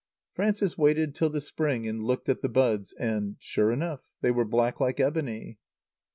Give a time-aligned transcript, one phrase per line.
[0.33, 4.45] Frances waited till the spring and looked at the buds, and, sure enough, they were
[4.45, 5.59] black like ebony.